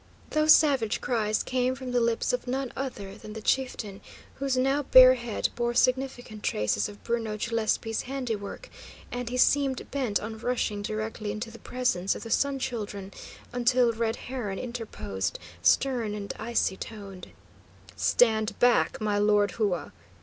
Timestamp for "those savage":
0.31-0.99